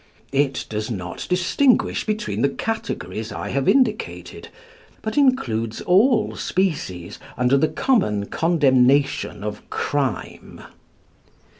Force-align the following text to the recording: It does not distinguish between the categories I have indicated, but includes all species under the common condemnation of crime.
It 0.31 0.65
does 0.67 0.89
not 0.89 1.27
distinguish 1.29 2.07
between 2.07 2.41
the 2.41 2.49
categories 2.49 3.31
I 3.31 3.49
have 3.49 3.69
indicated, 3.69 4.47
but 5.03 5.15
includes 5.15 5.79
all 5.81 6.35
species 6.35 7.19
under 7.37 7.55
the 7.55 7.67
common 7.69 8.25
condemnation 8.25 9.43
of 9.43 9.61
crime. 9.69 10.61